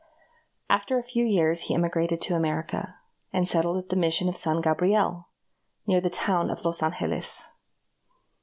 [0.67, 2.95] After a few years he emigrated to America,
[3.31, 5.27] and settled at the Mission of San Gabriel
[5.85, 7.47] near the town of Los Angeles.